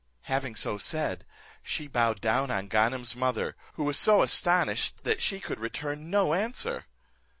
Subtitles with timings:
[0.23, 1.25] "Having so said,
[1.61, 6.33] she bowed down on Ganem's mother, who was so astonished that she could return no
[6.33, 6.85] answer.